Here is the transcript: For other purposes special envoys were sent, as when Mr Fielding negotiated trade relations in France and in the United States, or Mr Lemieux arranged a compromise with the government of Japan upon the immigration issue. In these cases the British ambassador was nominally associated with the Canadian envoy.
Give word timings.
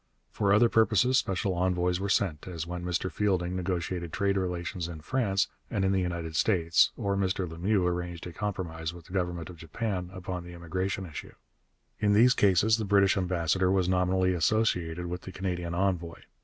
For 0.31 0.51
other 0.51 0.67
purposes 0.67 1.19
special 1.19 1.53
envoys 1.53 1.99
were 1.99 2.09
sent, 2.09 2.47
as 2.47 2.65
when 2.65 2.83
Mr 2.83 3.11
Fielding 3.11 3.55
negotiated 3.55 4.11
trade 4.11 4.35
relations 4.35 4.87
in 4.87 5.01
France 5.01 5.47
and 5.69 5.85
in 5.85 5.91
the 5.91 6.01
United 6.01 6.35
States, 6.35 6.91
or 6.97 7.15
Mr 7.15 7.47
Lemieux 7.47 7.85
arranged 7.85 8.25
a 8.25 8.33
compromise 8.33 8.95
with 8.95 9.05
the 9.05 9.13
government 9.13 9.51
of 9.51 9.57
Japan 9.57 10.09
upon 10.11 10.43
the 10.43 10.53
immigration 10.53 11.05
issue. 11.05 11.35
In 11.99 12.13
these 12.13 12.33
cases 12.33 12.77
the 12.77 12.83
British 12.83 13.15
ambassador 13.15 13.69
was 13.69 13.87
nominally 13.87 14.33
associated 14.33 15.05
with 15.05 15.21
the 15.21 15.31
Canadian 15.31 15.75
envoy. 15.75 16.19